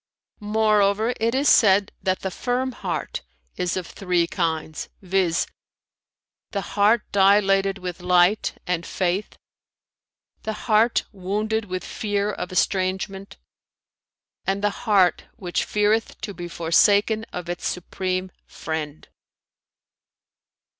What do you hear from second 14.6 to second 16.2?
the heart which feareth